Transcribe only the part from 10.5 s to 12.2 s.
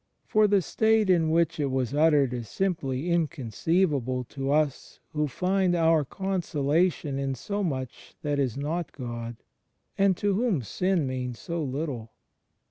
sin means so little.